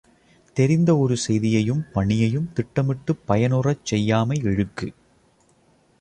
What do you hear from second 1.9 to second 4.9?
பணியையும் திட்டமிட்டுப் பயனுறச் செய்யாமை இழுக்கு.